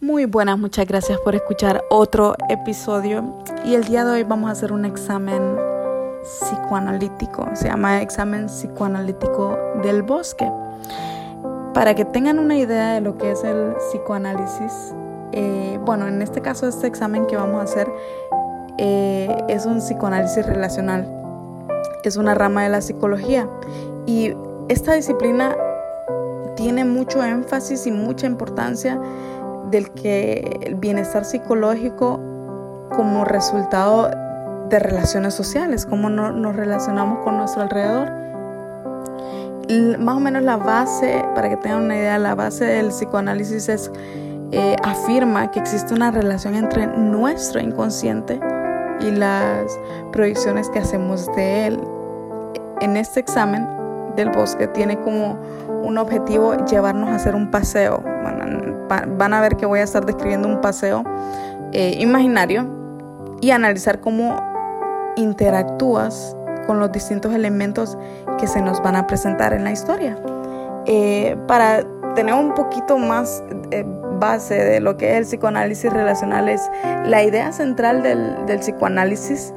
Muy 0.00 0.26
buenas, 0.26 0.58
muchas 0.58 0.86
gracias 0.86 1.18
por 1.20 1.34
escuchar 1.34 1.84
otro 1.90 2.36
episodio. 2.48 3.38
Y 3.64 3.74
el 3.74 3.84
día 3.84 4.04
de 4.04 4.10
hoy 4.12 4.22
vamos 4.22 4.48
a 4.48 4.52
hacer 4.52 4.72
un 4.72 4.84
examen 4.84 5.56
psicoanalítico, 6.22 7.48
se 7.54 7.68
llama 7.68 8.02
examen 8.02 8.46
psicoanalítico 8.46 9.58
del 9.82 10.02
bosque. 10.02 10.48
Para 11.74 11.94
que 11.94 12.04
tengan 12.04 12.38
una 12.38 12.56
idea 12.56 12.94
de 12.94 13.00
lo 13.00 13.16
que 13.16 13.30
es 13.30 13.42
el 13.44 13.74
psicoanálisis, 13.76 14.94
eh, 15.32 15.78
bueno, 15.84 16.06
en 16.06 16.20
este 16.20 16.42
caso 16.42 16.68
este 16.68 16.86
examen 16.86 17.26
que 17.26 17.36
vamos 17.36 17.60
a 17.60 17.64
hacer 17.64 17.90
eh, 18.76 19.34
es 19.48 19.64
un 19.64 19.78
psicoanálisis 19.78 20.44
relacional, 20.44 21.08
es 22.04 22.16
una 22.16 22.34
rama 22.34 22.64
de 22.64 22.68
la 22.68 22.82
psicología 22.82 23.48
y 24.04 24.34
esta 24.68 24.92
disciplina 24.92 25.56
tiene 26.56 26.84
mucho 26.84 27.24
énfasis 27.24 27.86
y 27.86 27.90
mucha 27.90 28.26
importancia 28.26 29.00
del 29.70 29.90
que 29.92 30.60
el 30.62 30.74
bienestar 30.74 31.24
psicológico 31.24 32.20
como 32.94 33.24
resultado 33.24 34.10
de 34.68 34.78
relaciones 34.78 35.34
sociales, 35.34 35.86
cómo 35.86 36.10
nos 36.10 36.54
relacionamos 36.54 37.24
con 37.24 37.38
nuestro 37.38 37.62
alrededor. 37.62 38.10
Más 39.80 40.16
o 40.16 40.20
menos 40.20 40.42
la 40.42 40.56
base, 40.56 41.24
para 41.34 41.48
que 41.48 41.56
tengan 41.56 41.84
una 41.84 41.96
idea, 41.96 42.18
la 42.18 42.34
base 42.34 42.64
del 42.64 42.88
psicoanálisis 42.88 43.68
es, 43.68 43.90
eh, 44.50 44.76
afirma 44.82 45.50
que 45.50 45.60
existe 45.60 45.94
una 45.94 46.10
relación 46.10 46.54
entre 46.54 46.86
nuestro 46.86 47.60
inconsciente 47.60 48.40
y 49.00 49.10
las 49.10 49.78
proyecciones 50.12 50.68
que 50.68 50.78
hacemos 50.78 51.26
de 51.36 51.66
él. 51.68 51.80
En 52.80 52.96
este 52.96 53.20
examen 53.20 53.66
del 54.16 54.30
bosque 54.30 54.66
tiene 54.68 54.98
como 55.00 55.38
un 55.82 55.96
objetivo 55.98 56.54
llevarnos 56.66 57.08
a 57.08 57.14
hacer 57.14 57.34
un 57.34 57.50
paseo. 57.50 58.02
van 59.16 59.32
a 59.32 59.40
ver 59.40 59.56
que 59.56 59.64
voy 59.64 59.80
a 59.80 59.84
estar 59.84 60.04
describiendo 60.04 60.48
un 60.48 60.60
paseo 60.60 61.02
eh, 61.72 61.96
imaginario 61.98 62.66
y 63.40 63.50
analizar 63.50 64.00
cómo 64.00 64.36
interactúas 65.16 66.36
con 66.66 66.80
los 66.80 66.92
distintos 66.92 67.34
elementos 67.34 67.96
que 68.38 68.46
se 68.46 68.60
nos 68.60 68.82
van 68.82 68.96
a 68.96 69.06
presentar 69.06 69.52
en 69.52 69.64
la 69.64 69.72
historia. 69.72 70.16
Eh, 70.86 71.36
para 71.46 71.84
tener 72.14 72.34
un 72.34 72.54
poquito 72.54 72.98
más 72.98 73.42
eh, 73.70 73.84
base 74.18 74.54
de 74.54 74.80
lo 74.80 74.96
que 74.96 75.12
es 75.12 75.18
el 75.18 75.24
psicoanálisis 75.24 75.92
relacional, 75.92 76.48
es 76.48 76.60
la 77.06 77.22
idea 77.22 77.52
central 77.52 78.02
del, 78.02 78.46
del 78.46 78.58
psicoanálisis 78.60 79.52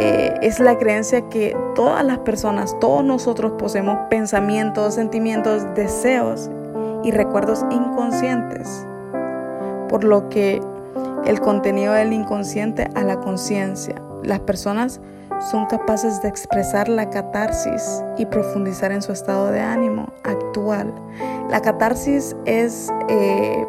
eh, 0.00 0.32
es 0.42 0.60
la 0.60 0.78
creencia 0.78 1.28
que 1.28 1.56
todas 1.74 2.04
las 2.04 2.18
personas, 2.18 2.78
todos 2.78 3.02
nosotros 3.02 3.54
poseemos 3.58 3.98
pensamientos, 4.08 4.94
sentimientos, 4.94 5.66
deseos 5.74 6.48
y 7.02 7.10
recuerdos 7.10 7.64
inconscientes, 7.68 8.86
por 9.88 10.04
lo 10.04 10.28
que 10.28 10.60
el 11.24 11.40
contenido 11.40 11.94
del 11.94 12.12
inconsciente 12.12 12.88
a 12.94 13.02
la 13.02 13.18
conciencia. 13.18 14.00
Las 14.22 14.38
personas 14.38 15.00
son 15.40 15.66
capaces 15.66 16.20
de 16.22 16.28
expresar 16.28 16.88
la 16.88 17.08
catarsis 17.10 18.02
y 18.16 18.26
profundizar 18.26 18.92
en 18.92 19.02
su 19.02 19.12
estado 19.12 19.50
de 19.50 19.60
ánimo 19.60 20.12
actual. 20.24 20.92
La 21.50 21.60
catarsis 21.60 22.36
es, 22.44 22.92
eh, 23.08 23.66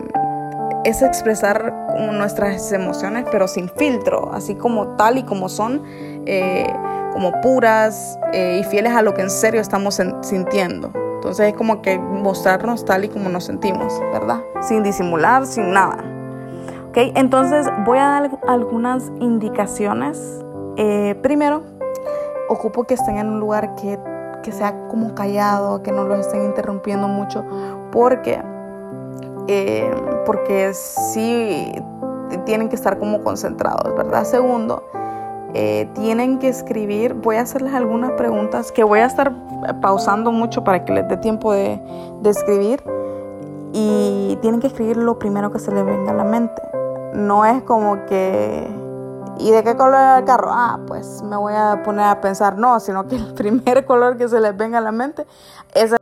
es 0.84 1.02
expresar 1.02 1.74
nuestras 2.12 2.72
emociones, 2.72 3.26
pero 3.32 3.48
sin 3.48 3.70
filtro, 3.70 4.32
así 4.34 4.56
como 4.56 4.96
tal 4.96 5.18
y 5.18 5.24
como 5.24 5.50
son, 5.50 5.84
eh, 6.26 6.72
como 7.14 7.40
puras 7.42 8.20
eh, 8.34 8.62
y 8.62 8.64
fieles 8.64 8.94
a 8.94 9.02
lo 9.02 9.14
que 9.14 9.22
en 9.22 9.30
serio 9.30 9.62
estamos 9.62 10.02
sintiendo. 10.22 10.92
Entonces 11.16 11.50
es 11.50 11.54
como 11.54 11.82
que 11.82 12.00
mostrarnos 12.00 12.86
tal 12.86 13.04
y 13.04 13.10
como 13.10 13.30
nos 13.30 13.44
sentimos, 13.44 13.94
¿verdad? 14.14 14.42
Sin 14.62 14.84
disimular, 14.84 15.46
sin 15.46 15.72
nada. 15.72 15.98
¿Ok? 16.88 16.98
Entonces 17.16 17.68
voy 17.86 17.98
a 17.98 18.06
dar 18.06 18.40
algunas 18.48 19.12
indicaciones 19.20 20.18
eh, 20.82 21.16
primero, 21.22 21.62
ocupo 22.48 22.86
que 22.86 22.94
estén 22.94 23.18
en 23.18 23.28
un 23.28 23.42
lugar 23.42 23.76
que, 23.76 24.00
sea 24.50 24.88
como 24.88 25.14
callado, 25.14 25.84
que 25.84 25.92
no 25.92 26.06
los 26.06 26.20
estén 26.22 26.46
interrumpiendo 26.46 27.10
mucho, 27.10 27.44
porque, 27.92 28.42
eh, 29.48 29.94
porque 30.26 30.74
sí 30.74 31.72
tienen 32.46 32.70
que 32.70 32.76
estar 32.76 32.98
como 32.98 33.22
concentrados, 33.24 33.94
¿verdad? 33.94 34.24
Segundo, 34.24 34.84
eh, 35.54 35.90
tienen 35.96 36.40
que 36.40 36.48
escribir, 36.48 37.14
voy 37.14 37.36
a 37.36 37.42
hacerles 37.42 37.74
algunas 37.74 38.12
preguntas 38.14 38.72
que 38.72 38.84
voy 38.86 39.00
a 39.00 39.06
estar 39.06 39.34
pausando 39.82 40.32
mucho 40.32 40.64
para 40.64 40.86
que 40.86 40.94
les 40.94 41.10
dé 41.10 41.18
tiempo 41.18 41.52
de 41.52 41.80
escribir 42.24 42.82
y 43.74 44.38
tienen 44.42 44.62
que 44.62 44.68
escribir 44.68 44.96
lo 44.96 45.20
primero 45.20 45.52
que 45.52 45.60
se 45.60 45.72
les 45.72 45.86
venga 45.86 46.12
a 46.12 46.16
la 46.16 46.24
mente. 46.24 46.62
No 47.14 47.46
es 47.46 47.62
como 47.64 48.06
que 48.06 48.66
¿Y 49.40 49.52
de 49.52 49.64
qué 49.64 49.78
color 49.78 49.96
era 49.96 50.20
el 50.20 50.26
carro? 50.26 50.50
Ah, 50.52 50.80
pues 50.86 51.22
me 51.22 51.38
voy 51.38 51.54
a 51.56 51.82
poner 51.84 52.06
a 52.06 52.20
pensar, 52.20 52.58
no, 52.58 52.80
sino 52.82 53.08
que 53.08 53.16
el 53.16 53.34
primer 53.36 53.86
color 53.86 54.18
que 54.18 54.28
se 54.28 54.40
les 54.42 54.56
venga 54.56 54.80
a 54.80 54.82
la 54.82 54.92
mente 54.92 55.26
es 55.74 55.99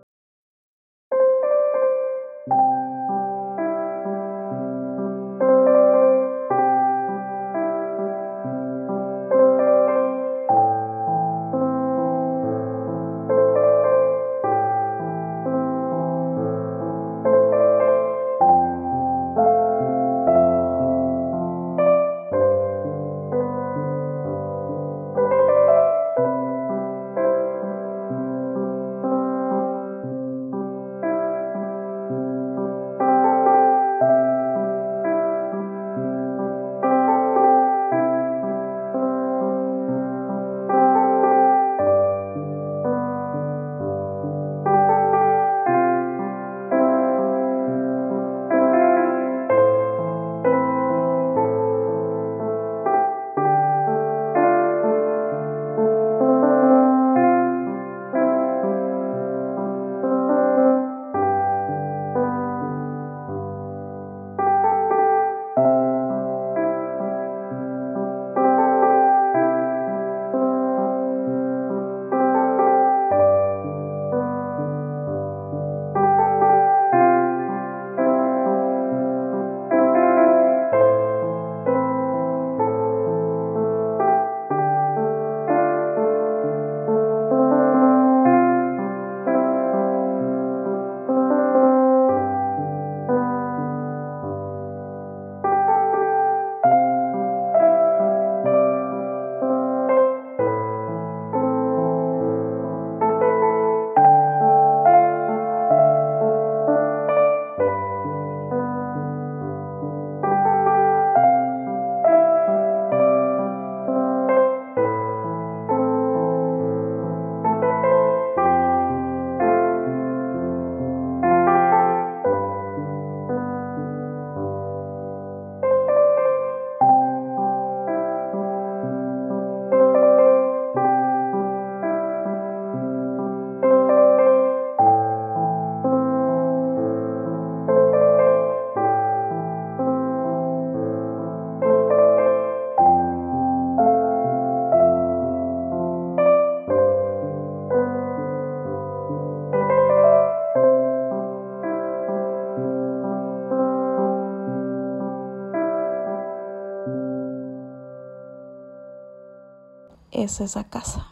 es 160.27 160.41
esa 160.41 160.65
casa. 160.65 161.07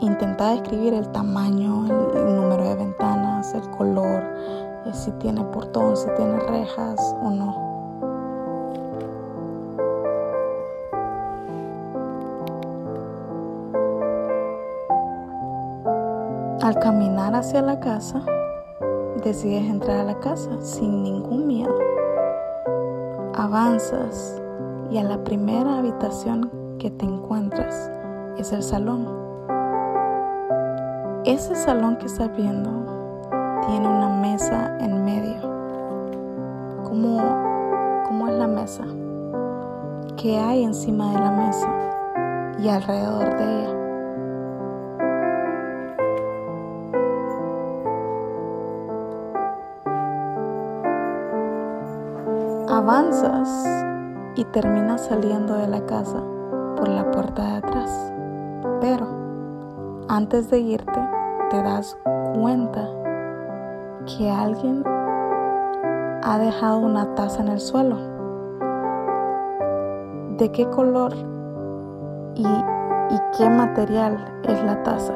Intenta 0.00 0.50
describir 0.50 0.92
el 0.92 1.10
tamaño, 1.10 1.86
el, 2.14 2.36
número 2.36 2.64
de 2.64 2.74
ventanas, 2.74 3.54
el 3.54 3.62
color, 3.70 4.22
eh, 4.84 4.92
si 4.92 5.10
tiene 5.12 5.42
portón, 5.44 5.96
si 5.96 6.06
tiene 6.16 6.38
rejas 6.38 7.00
o 7.22 7.30
no. 7.30 7.66
Al 16.60 16.78
caminar 16.78 17.34
hacia 17.34 17.62
la 17.62 17.80
casa, 17.80 18.22
decides 19.24 19.64
entrar 19.64 20.00
a 20.00 20.04
la 20.04 20.20
casa 20.20 20.50
sin 20.60 21.02
ningún 21.02 21.46
miedo. 21.46 21.78
Avanzas 23.34 24.42
y 24.90 24.98
a 24.98 25.04
la 25.04 25.24
primera 25.24 25.78
habitación 25.78 26.65
que 26.78 26.90
te 26.90 27.04
encuentras 27.04 27.90
es 28.38 28.52
el 28.52 28.62
salón. 28.62 29.06
Ese 31.24 31.54
salón 31.54 31.96
que 31.96 32.06
estás 32.06 32.34
viendo 32.36 32.70
tiene 33.66 33.88
una 33.88 34.08
mesa 34.08 34.76
en 34.80 35.04
medio. 35.04 35.40
¿Cómo, 36.84 38.02
cómo 38.06 38.28
es 38.28 38.34
la 38.34 38.46
mesa? 38.46 38.84
¿Qué 40.16 40.38
hay 40.38 40.64
encima 40.64 41.12
de 41.12 41.18
la 41.18 41.30
mesa 41.30 41.68
y 42.58 42.68
alrededor 42.68 43.36
de 43.36 43.44
ella? 43.44 43.72
avanzas 52.68 53.48
y 54.34 54.44
terminas 54.44 55.06
saliendo 55.06 55.54
de 55.54 55.66
la 55.66 55.86
casa 55.86 56.22
por 56.76 56.88
la 56.88 57.10
puerta 57.10 57.42
de 57.42 57.56
atrás. 57.56 58.12
Pero 58.80 59.06
antes 60.08 60.50
de 60.50 60.60
irte 60.60 61.00
te 61.50 61.62
das 61.62 61.98
cuenta 62.34 62.88
que 64.06 64.30
alguien 64.30 64.84
ha 66.22 66.38
dejado 66.38 66.78
una 66.78 67.14
taza 67.14 67.42
en 67.42 67.48
el 67.48 67.60
suelo. 67.60 67.96
¿De 70.36 70.50
qué 70.52 70.68
color 70.68 71.14
y, 72.34 72.46
qué 73.38 73.48
material 73.48 74.40
es 74.44 74.62
la 74.62 74.82
taza? 74.82 75.14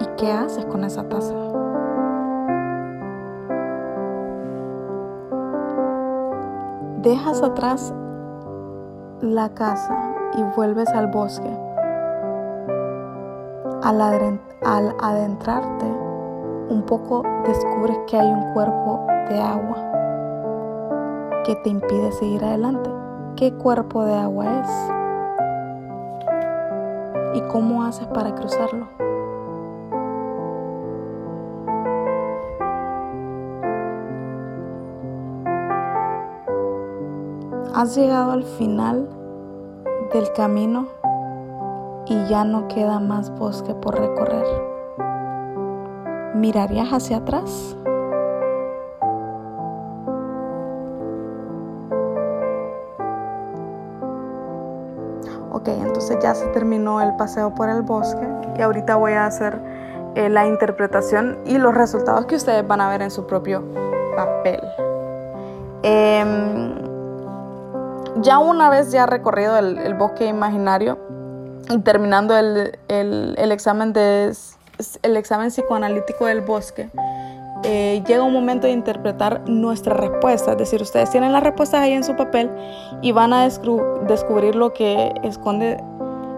¿Y 0.00 0.06
qué 0.16 0.32
haces 0.32 0.64
con 0.66 0.84
esa 0.84 1.08
taza? 1.08 1.49
Dejas 7.02 7.42
atrás 7.42 7.94
la 9.22 9.48
casa 9.54 9.98
y 10.36 10.42
vuelves 10.54 10.86
al 10.90 11.06
bosque. 11.06 11.48
Al, 13.82 14.02
adentrarte 15.00 15.86
un 16.68 16.84
poco 16.86 17.22
descubres 17.46 17.98
que 18.06 18.18
hay 18.18 18.30
un 18.30 18.52
cuerpo 18.52 19.06
de 19.30 19.40
agua 19.40 19.78
que 21.46 21.56
te 21.56 21.70
impide 21.70 22.12
seguir 22.12 22.44
adelante. 22.44 22.90
¿Qué 23.34 23.54
cuerpo 23.54 24.04
de 24.04 24.16
agua 24.16 24.60
es? 24.60 24.68
¿Y 27.34 27.40
cómo 27.48 27.82
haces 27.82 28.08
para 28.08 28.34
cruzarlo? 28.34 28.86
Has 37.72 37.94
llegado 37.94 38.32
al 38.32 38.42
final 38.42 39.08
del 40.12 40.32
camino 40.32 40.88
y 42.06 42.26
ya 42.26 42.42
no 42.42 42.66
queda 42.66 42.98
más 42.98 43.30
bosque 43.38 43.74
por 43.74 43.96
recorrer. 43.96 44.44
¿Mirarías 46.34 46.88
hacia 46.88 47.18
atrás? 47.18 47.76
Ok, 55.52 55.68
entonces 55.68 56.18
ya 56.20 56.34
se 56.34 56.46
terminó 56.48 57.00
el 57.00 57.14
paseo 57.14 57.54
por 57.54 57.68
el 57.68 57.82
bosque 57.82 58.26
y 58.58 58.62
ahorita 58.62 58.96
voy 58.96 59.12
a 59.12 59.26
hacer 59.26 59.60
eh, 60.16 60.28
la 60.28 60.44
interpretación 60.46 61.38
y 61.46 61.58
los 61.58 61.72
resultados 61.72 62.26
que 62.26 62.34
ustedes 62.34 62.66
van 62.66 62.80
a 62.80 62.88
ver 62.88 63.02
en 63.02 63.12
su 63.12 63.26
propio 63.26 63.62
papel. 64.16 64.60
Eh, 65.84 66.79
ya 68.22 68.38
una 68.38 68.70
vez 68.70 68.92
ya 68.92 69.06
recorrido 69.06 69.56
el, 69.58 69.94
bosque 69.94 70.26
imaginario 70.26 70.98
y 71.70 71.78
terminando 71.78 72.36
el, 72.36 72.78
examen, 73.38 73.92
de, 73.92 74.34
el 75.02 75.16
examen 75.16 75.48
psicoanalítico 75.48 76.26
del 76.26 76.40
bosque, 76.40 76.90
eh, 77.62 78.02
llega 78.06 78.22
un 78.22 78.32
momento 78.32 78.66
de 78.66 78.72
interpretar 78.72 79.48
nuestra 79.48 79.94
respuesta. 79.94 80.52
Es 80.52 80.58
decir, 80.58 80.80
ustedes 80.80 81.10
tienen 81.10 81.32
las 81.32 81.42
respuestas 81.42 81.80
ahí 81.80 81.92
en 81.92 82.04
su 82.04 82.16
papel 82.16 82.50
y 83.02 83.12
van 83.12 83.32
a 83.32 83.44
descubrir 83.44 84.54
lo 84.54 84.72
que 84.72 85.12
esconde 85.22 85.82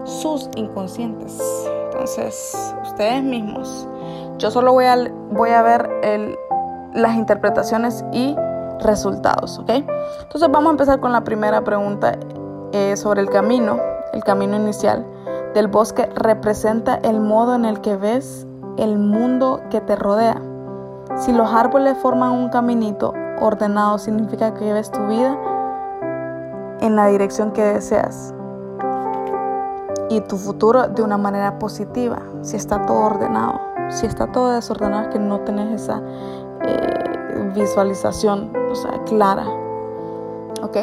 sus 0.03 0.49
inconscientes. 0.55 1.39
Entonces, 1.85 2.75
ustedes 2.83 3.23
mismos. 3.23 3.87
Yo 4.37 4.51
solo 4.51 4.73
voy 4.73 4.85
a, 4.85 4.97
voy 5.31 5.51
a 5.51 5.61
ver 5.61 5.89
las 6.93 7.15
interpretaciones 7.15 8.03
y 8.11 8.35
resultados, 8.83 9.59
¿ok? 9.59 9.69
Entonces 9.69 10.49
vamos 10.51 10.67
a 10.67 10.71
empezar 10.71 10.99
con 10.99 11.11
la 11.11 11.23
primera 11.23 11.63
pregunta 11.63 12.17
eh, 12.71 12.95
sobre 12.95 13.21
el 13.21 13.29
camino, 13.29 13.79
el 14.13 14.23
camino 14.23 14.55
inicial 14.55 15.05
del 15.53 15.67
bosque 15.67 16.09
representa 16.15 16.95
el 16.95 17.19
modo 17.19 17.55
en 17.55 17.65
el 17.65 17.81
que 17.81 17.95
ves 17.95 18.47
el 18.77 18.97
mundo 18.97 19.61
que 19.69 19.81
te 19.81 19.95
rodea. 19.95 20.41
Si 21.17 21.31
los 21.31 21.53
árboles 21.53 21.97
forman 21.99 22.31
un 22.31 22.49
caminito 22.49 23.13
ordenado, 23.39 23.99
significa 23.99 24.53
que 24.53 24.73
ves 24.73 24.91
tu 24.91 25.05
vida 25.07 25.37
en 26.79 26.95
la 26.95 27.07
dirección 27.07 27.51
que 27.51 27.61
deseas 27.61 28.33
y 30.09 30.21
tu 30.21 30.37
futuro 30.37 30.87
de 30.87 31.03
una 31.03 31.17
manera 31.17 31.59
positiva. 31.59 32.19
Si 32.41 32.55
está 32.55 32.85
todo 32.85 32.99
ordenado, 32.99 33.61
si 33.89 34.07
está 34.07 34.31
todo 34.31 34.53
desordenado, 34.53 35.03
es 35.03 35.07
que 35.09 35.19
no 35.19 35.39
tenés 35.41 35.81
esa 35.81 36.01
eh, 36.65 37.12
visualización 37.53 38.51
clara. 39.05 39.45
¿Ok? 40.61 40.77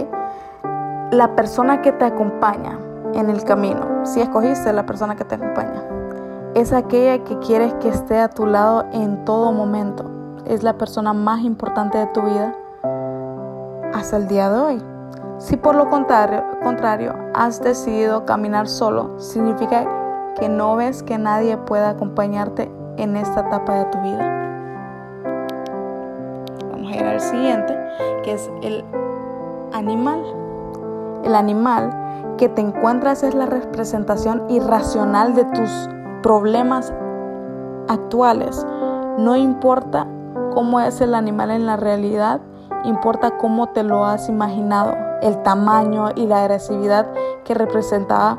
La 1.12 1.34
persona 1.34 1.82
que 1.82 1.92
te 1.92 2.04
acompaña 2.04 2.78
en 3.14 3.30
el 3.30 3.42
camino, 3.44 4.04
si 4.04 4.20
escogiste 4.20 4.72
la 4.72 4.86
persona 4.86 5.16
que 5.16 5.24
te 5.24 5.34
acompaña, 5.34 5.82
es 6.54 6.72
aquella 6.72 7.22
que 7.24 7.38
quieres 7.38 7.74
que 7.74 7.88
esté 7.88 8.18
a 8.18 8.28
tu 8.28 8.46
lado 8.46 8.84
en 8.92 9.24
todo 9.24 9.52
momento. 9.52 10.04
Es 10.46 10.62
la 10.62 10.74
persona 10.74 11.12
más 11.12 11.40
importante 11.42 11.98
de 11.98 12.06
tu 12.06 12.22
vida 12.22 12.54
hasta 13.92 14.16
el 14.16 14.28
día 14.28 14.50
de 14.50 14.58
hoy. 14.58 14.82
Si 15.38 15.56
por 15.56 15.74
lo 15.74 15.88
contrario 15.88 17.14
has 17.34 17.62
decidido 17.62 18.24
caminar 18.26 18.68
solo, 18.68 19.18
significa 19.18 19.86
que 20.38 20.48
no 20.48 20.76
ves 20.76 21.02
que 21.02 21.18
nadie 21.18 21.56
pueda 21.56 21.90
acompañarte 21.90 22.70
en 22.96 23.16
esta 23.16 23.40
etapa 23.40 23.74
de 23.74 23.84
tu 23.86 23.98
vida 24.02 24.39
el 27.06 27.20
siguiente, 27.20 27.76
que 28.22 28.32
es 28.32 28.50
el 28.62 28.84
animal. 29.72 30.22
El 31.24 31.34
animal 31.34 32.34
que 32.38 32.48
te 32.48 32.62
encuentras 32.62 33.22
es 33.22 33.34
la 33.34 33.46
representación 33.46 34.44
irracional 34.48 35.34
de 35.34 35.44
tus 35.44 35.70
problemas 36.22 36.92
actuales. 37.88 38.66
No 39.18 39.36
importa 39.36 40.06
cómo 40.54 40.80
es 40.80 41.00
el 41.00 41.14
animal 41.14 41.50
en 41.50 41.66
la 41.66 41.76
realidad, 41.76 42.40
importa 42.84 43.36
cómo 43.36 43.68
te 43.68 43.82
lo 43.82 44.04
has 44.04 44.28
imaginado. 44.28 44.94
El 45.22 45.42
tamaño 45.42 46.10
y 46.16 46.26
la 46.26 46.44
agresividad 46.44 47.06
que 47.44 47.52
representaba 47.52 48.38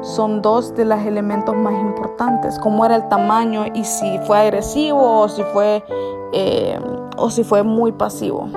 son 0.00 0.42
dos 0.42 0.74
de 0.74 0.84
los 0.84 1.00
elementos 1.00 1.54
más 1.54 1.74
importantes. 1.74 2.58
Cómo 2.58 2.84
era 2.86 2.96
el 2.96 3.08
tamaño 3.08 3.64
y 3.74 3.84
si 3.84 4.18
fue 4.20 4.38
agresivo 4.38 5.20
o 5.20 5.28
si 5.28 5.42
fue 5.44 5.82
eh, 6.32 6.78
o 7.16 7.30
si 7.30 7.44
fue 7.44 7.62
muy 7.62 7.92
pasivo. 7.92 8.48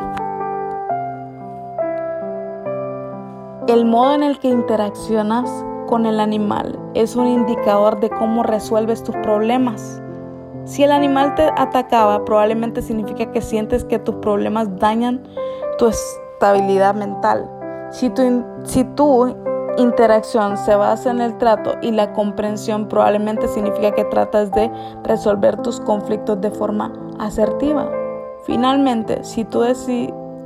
El 3.68 3.86
modo 3.86 4.16
en 4.16 4.24
el 4.24 4.40
que 4.40 4.48
interaccionas 4.48 5.50
con 5.88 6.06
el 6.06 6.20
animal 6.20 6.80
es 6.94 7.16
un 7.16 7.28
indicador 7.28 8.00
de 8.00 8.10
cómo 8.10 8.44
resuelves 8.44 9.04
tus 9.04 9.16
problemas. 9.18 10.02
Si 10.64 10.84
el 10.84 10.92
animal 10.92 11.36
te 11.36 11.50
atacaba, 11.58 12.24
probablemente 12.24 12.82
significa 12.82 13.32
que 13.32 13.42
sientes 13.42 13.84
que 13.84 14.00
tus 14.00 14.16
problemas 14.16 14.80
dañan 14.80 15.22
tu 15.78 15.88
estabilidad 15.88 16.96
mental. 16.96 17.50
Si 17.92 18.10
tu, 18.10 19.36
interacción 19.78 20.58
se 20.58 20.76
basa 20.76 21.12
en 21.12 21.22
el 21.22 21.38
trato 21.38 21.76
y 21.82 21.92
la 21.92 22.14
comprensión, 22.14 22.88
probablemente 22.88 23.48
significa 23.48 23.92
que 23.92 24.06
tratas 24.06 24.52
de 24.52 24.72
resolver 25.04 25.58
tus 25.58 25.80
conflictos 25.82 26.42
de 26.42 26.52
forma 26.52 26.92
asertiva 27.20 28.07
Finalmente, 28.48 29.26
si 29.26 29.44
tu, 29.44 29.62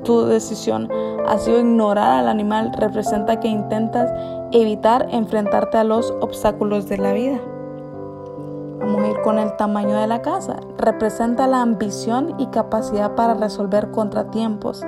tu 0.04 0.26
decisión 0.26 0.90
ha 1.28 1.38
sido 1.38 1.60
ignorar 1.60 2.20
al 2.20 2.28
animal, 2.28 2.74
representa 2.74 3.40
que 3.40 3.48
intentas 3.48 4.12
evitar 4.52 5.08
enfrentarte 5.12 5.78
a 5.78 5.84
los 5.84 6.12
obstáculos 6.20 6.90
de 6.90 6.98
la 6.98 7.14
vida. 7.14 7.40
Vamos 8.80 9.04
a 9.04 9.08
ir 9.08 9.22
con 9.22 9.38
el 9.38 9.56
tamaño 9.56 9.96
de 9.96 10.08
la 10.08 10.24
casa. 10.24 10.56
Representa 10.80 11.46
la 11.46 11.62
ambición 11.62 12.34
y 12.40 12.48
capacidad 12.48 13.14
para 13.14 13.36
resolver 13.36 13.92
contratiempos. 13.92 14.84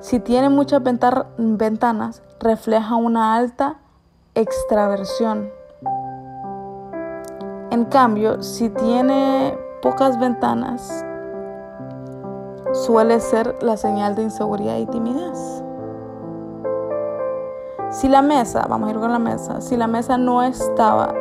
Si 0.00 0.18
tiene 0.18 0.48
muchas 0.48 0.82
ventanas, 0.82 2.22
refleja 2.40 2.96
una 2.96 3.36
alta 3.36 3.80
extraversión. 4.34 5.50
En 7.70 7.84
cambio, 7.84 8.42
si 8.42 8.70
tiene 8.70 9.58
pocas 9.82 10.18
ventanas, 10.18 11.04
suele 12.74 13.20
ser 13.20 13.56
la 13.62 13.76
señal 13.76 14.16
de 14.16 14.24
inseguridad 14.24 14.76
y 14.78 14.86
timidez. 14.86 15.62
Si 17.90 18.08
la 18.08 18.20
mesa, 18.20 18.66
vamos 18.68 18.88
a 18.88 18.92
ir 18.92 18.98
con 18.98 19.12
la 19.12 19.20
mesa, 19.20 19.60
si 19.60 19.76
la 19.76 19.86
mesa 19.86 20.18
no 20.18 20.42
estaba 20.42 21.14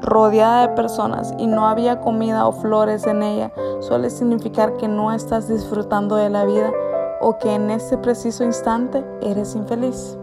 rodeada 0.00 0.68
de 0.68 0.74
personas 0.74 1.34
y 1.38 1.46
no 1.46 1.66
había 1.66 2.00
comida 2.00 2.46
o 2.46 2.52
flores 2.52 3.06
en 3.06 3.22
ella, 3.22 3.52
suele 3.80 4.08
significar 4.08 4.76
que 4.78 4.88
no 4.88 5.12
estás 5.12 5.48
disfrutando 5.48 6.16
de 6.16 6.30
la 6.30 6.44
vida 6.46 6.72
o 7.20 7.36
que 7.38 7.54
en 7.54 7.70
este 7.70 7.98
preciso 7.98 8.44
instante 8.44 9.04
eres 9.20 9.54
infeliz. 9.54 10.18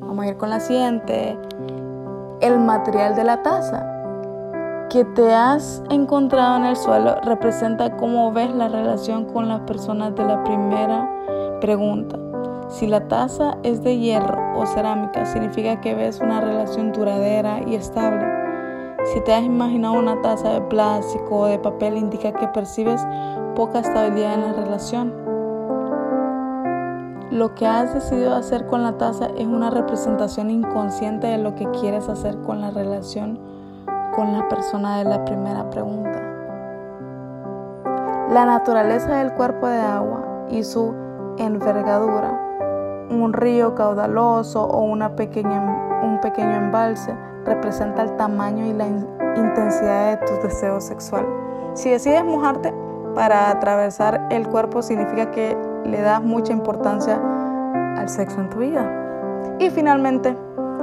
Vamos 0.00 0.24
a 0.24 0.28
ir 0.28 0.36
con 0.38 0.48
la 0.48 0.60
siguiente. 0.60 1.38
El 2.40 2.58
material 2.60 3.14
de 3.14 3.24
la 3.24 3.42
taza 3.42 3.97
que 4.88 5.04
te 5.04 5.34
has 5.34 5.82
encontrado 5.90 6.56
en 6.56 6.64
el 6.64 6.76
suelo 6.76 7.16
representa 7.22 7.96
cómo 7.96 8.32
ves 8.32 8.54
la 8.54 8.68
relación 8.68 9.26
con 9.26 9.48
las 9.48 9.60
personas 9.60 10.14
de 10.14 10.24
la 10.24 10.42
primera 10.44 11.58
pregunta. 11.60 12.18
Si 12.68 12.86
la 12.86 13.06
taza 13.06 13.58
es 13.62 13.82
de 13.82 13.98
hierro 13.98 14.58
o 14.58 14.64
cerámica, 14.66 15.26
significa 15.26 15.80
que 15.80 15.94
ves 15.94 16.20
una 16.20 16.40
relación 16.40 16.92
duradera 16.92 17.60
y 17.66 17.74
estable. 17.74 18.26
Si 19.12 19.20
te 19.24 19.34
has 19.34 19.44
imaginado 19.44 19.94
una 19.94 20.20
taza 20.22 20.50
de 20.50 20.60
plástico 20.62 21.40
o 21.40 21.46
de 21.46 21.58
papel, 21.58 21.98
indica 21.98 22.32
que 22.32 22.48
percibes 22.48 23.02
poca 23.56 23.80
estabilidad 23.80 24.34
en 24.34 24.40
la 24.42 24.52
relación. 24.52 25.12
Lo 27.30 27.54
que 27.54 27.66
has 27.66 27.92
decidido 27.92 28.34
hacer 28.34 28.66
con 28.66 28.82
la 28.82 28.96
taza 28.96 29.28
es 29.36 29.46
una 29.46 29.68
representación 29.68 30.50
inconsciente 30.50 31.26
de 31.26 31.38
lo 31.38 31.54
que 31.54 31.70
quieres 31.72 32.08
hacer 32.08 32.38
con 32.38 32.62
la 32.62 32.70
relación 32.70 33.57
con 34.18 34.32
la 34.32 34.48
persona 34.48 34.98
de 34.98 35.04
la 35.04 35.24
primera 35.24 35.70
pregunta. 35.70 36.20
La 38.32 38.44
naturaleza 38.44 39.14
del 39.14 39.32
cuerpo 39.34 39.68
de 39.68 39.78
agua 39.78 40.48
y 40.50 40.64
su 40.64 40.92
envergadura 41.38 42.36
un 43.10 43.32
río 43.32 43.76
caudaloso 43.76 44.64
o 44.64 44.80
una 44.80 45.14
pequeña, 45.14 46.02
un 46.02 46.18
pequeño 46.20 46.50
embalse 46.50 47.14
representa 47.44 48.02
el 48.02 48.16
tamaño 48.16 48.66
y 48.66 48.72
la 48.72 48.88
intensidad 49.36 50.18
de 50.18 50.26
tu 50.26 50.32
deseo 50.42 50.80
sexual. 50.80 51.24
Si 51.74 51.88
decides 51.88 52.24
mojarte 52.24 52.74
para 53.14 53.50
atravesar 53.50 54.26
el 54.32 54.48
cuerpo 54.48 54.82
significa 54.82 55.30
que 55.30 55.56
le 55.84 56.00
das 56.00 56.20
mucha 56.20 56.52
importancia 56.52 57.22
al 57.96 58.08
sexo 58.08 58.40
en 58.40 58.50
tu 58.50 58.58
vida. 58.58 58.84
Y 59.60 59.70
finalmente, 59.70 60.36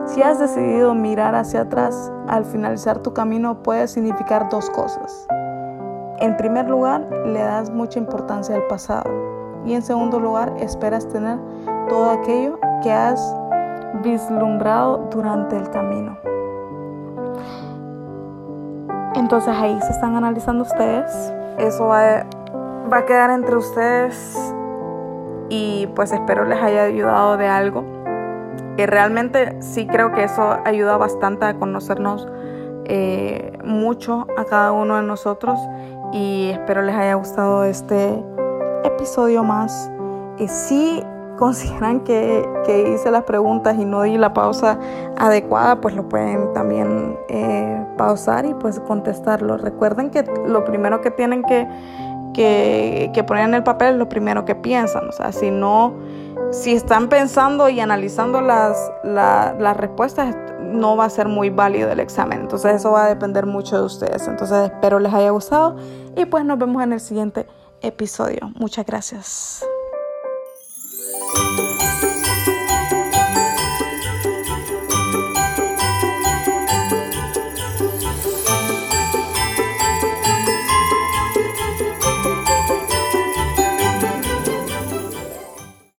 si 0.06 0.22
has 0.22 0.40
decidido 0.40 0.94
mirar 0.94 1.36
hacia 1.36 1.62
atrás 1.62 2.12
al 2.28 2.46
finalizar 2.46 3.00
tu 3.00 3.14
camino 3.14 3.62
puede 3.64 3.88
significar 3.88 4.50
dos 4.50 4.70
cosas. 4.70 5.28
En 6.20 6.38
primer 6.38 6.70
lugar, 6.70 7.08
le 7.26 7.40
das 7.40 7.70
mucha 7.70 8.00
importancia 8.00 8.56
al 8.56 8.64
pasado 8.68 9.12
y 9.66 9.74
en 9.74 9.82
segundo 9.82 10.20
lugar, 10.20 10.54
esperas 10.60 11.08
tener 11.08 11.40
todo 11.90 12.12
aquello 12.12 12.60
que 12.84 12.92
has 12.92 13.36
vislumbrado 14.04 15.10
durante 15.12 15.58
el 15.58 15.70
camino. 15.72 16.18
Entonces 19.16 19.54
ahí 19.58 19.80
se 19.82 19.92
están 19.92 20.16
analizando 20.16 20.64
ustedes. 20.64 21.34
Eso 21.58 21.88
va, 21.88 22.26
va 22.92 22.98
a 22.98 23.06
quedar 23.06 23.32
entre 23.32 23.56
ustedes 23.56 24.54
y 25.50 25.88
pues 25.96 26.12
espero 26.12 26.46
les 26.46 26.62
haya 26.62 26.84
ayudado 26.84 27.38
de 27.38 27.48
algo. 27.48 27.95
Y 28.78 28.86
realmente 28.86 29.56
sí 29.62 29.88
creo 29.88 30.12
que 30.12 30.24
eso 30.24 30.58
ayuda 30.66 30.98
bastante 30.98 31.46
a 31.46 31.58
conocernos 31.58 32.28
eh, 32.86 33.58
mucho 33.64 34.28
a 34.38 34.46
cada 34.46 34.72
uno 34.72 34.98
de 34.98 35.04
nosotros 35.04 35.58
y 36.12 36.50
espero 36.52 36.84
les 36.84 36.96
haya 36.96 37.16
gustado 37.16 37.64
este 37.64 38.24
episodio 38.84 39.44
más. 39.44 39.90
Y 40.38 40.48
si 40.48 41.04
consideran 41.38 42.02
que, 42.02 42.46
hice 42.94 43.12
las 43.12 43.24
preguntas 43.24 43.76
y 43.78 43.86
no 43.86 44.04
di 44.04 44.18
la 44.18 44.34
pausa 44.34 44.80
adecuada, 45.18 45.82
pues 45.82 45.96
lo 45.96 46.08
pueden 46.08 46.54
también 46.54 47.18
eh, 47.28 47.86
pausar 47.98 48.46
y 48.46 48.54
pues 48.54 48.80
contestarlo. 48.80 49.58
Recuerden 49.58 50.10
que 50.10 50.24
lo 50.48 50.64
primero 50.64 51.02
que 51.02 51.12
tienen 51.12 51.44
que, 51.44 51.68
que, 52.34 53.24
poner 53.26 53.50
en 53.50 53.56
el 53.56 53.64
papel 53.64 53.94
es 53.94 53.96
lo 53.96 54.10
primero 54.10 54.46
que 54.46 54.56
piensan. 54.56 55.08
O 55.10 55.12
sea, 55.12 55.32
si 55.32 55.52
no, 55.52 55.94
si 56.52 56.74
están 56.74 57.10
pensando 57.10 57.70
y 57.70 57.80
analizando 57.80 58.42
las, 58.42 58.92
las 59.04 59.78
respuestas, 59.78 60.36
no 60.62 60.96
va 60.96 61.06
a 61.06 61.10
ser 61.10 61.28
muy 61.28 61.50
válido 61.50 61.92
el 61.92 62.00
examen. 62.00 62.42
Entonces 62.42 62.76
eso 62.76 62.92
va 62.92 63.06
a 63.06 63.10
depender 63.10 63.46
mucho 63.46 63.78
de 63.78 63.84
ustedes. 63.84 64.28
Entonces 64.28 64.72
espero 64.72 65.00
les 65.00 65.14
haya 65.14 65.30
gustado 65.30 65.76
y 66.16 66.26
pues 66.26 66.46
nos 66.46 66.58
vemos 66.58 66.84
en 66.84 66.94
el 66.94 67.00
siguiente 67.00 67.48
episodio. 67.82 68.52
Muchas 68.56 68.86
gracias. 68.86 69.66